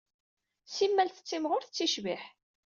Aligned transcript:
Simmal 0.75 1.09
tettimƔur, 1.09 1.61
tetticbiḥ. 1.63 2.23